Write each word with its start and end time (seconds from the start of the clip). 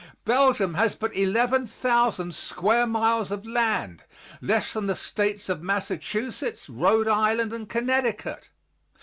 Belgium 0.25 0.73
has 0.73 0.95
but 0.95 1.15
11,000 1.15 2.33
square 2.33 2.87
miles 2.87 3.31
of 3.31 3.45
land, 3.45 4.01
less 4.41 4.73
than 4.73 4.87
the 4.87 4.95
States 4.95 5.47
of 5.47 5.61
Massachusetts, 5.61 6.67
Rhode 6.67 7.07
Island 7.07 7.53
and 7.53 7.69
Connecticut. 7.69 8.49